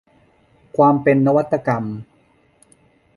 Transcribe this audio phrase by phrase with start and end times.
[0.77, 1.83] ความเป็นนวัตกรรม